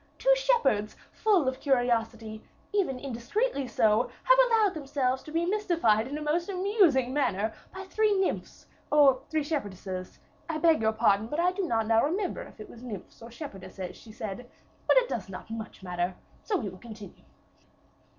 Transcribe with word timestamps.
Two 0.17 0.33
shepherds, 0.35 0.97
full 1.11 1.47
of 1.47 1.59
curiosity, 1.59 2.43
even 2.73 2.97
indiscreetly 2.97 3.67
so, 3.67 4.09
have 4.23 4.37
allowed 4.49 4.73
themselves 4.73 5.21
to 5.21 5.31
be 5.31 5.45
mystified 5.45 6.07
in 6.07 6.17
a 6.17 6.21
most 6.23 6.49
amusing 6.49 7.13
manner 7.13 7.53
by 7.71 7.83
three 7.83 8.17
nymphs, 8.19 8.65
or 8.91 9.21
three 9.29 9.43
shepherdesses,' 9.43 10.17
I 10.49 10.57
beg 10.57 10.81
your 10.81 10.93
pardon, 10.93 11.27
but 11.27 11.39
I 11.39 11.51
do 11.51 11.67
not 11.67 11.85
now 11.85 12.03
remember 12.03 12.41
if 12.41 12.59
it 12.59 12.67
was 12.67 12.81
nymphs 12.81 13.21
or 13.21 13.29
shepherdesses 13.29 13.95
she 13.95 14.11
said; 14.11 14.49
but 14.87 14.97
it 14.97 15.07
does 15.07 15.29
not 15.29 15.51
much 15.51 15.83
matter, 15.83 16.15
so 16.41 16.57
we 16.57 16.67
will 16.69 16.79
continue." 16.79 17.23